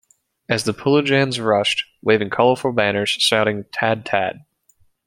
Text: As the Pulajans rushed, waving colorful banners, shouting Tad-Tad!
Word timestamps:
As 0.49 0.63
the 0.63 0.73
Pulajans 0.73 1.37
rushed, 1.39 1.83
waving 2.01 2.31
colorful 2.31 2.71
banners, 2.73 3.09
shouting 3.11 3.65
Tad-Tad! 3.71 4.41